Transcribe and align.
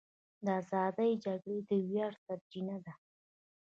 د 0.45 0.47
ازادۍ 0.61 1.11
جګړې 1.25 1.59
د 1.69 1.71
ویاړ 1.87 2.13
سرچینه 2.25 2.75
ده. 2.85 2.93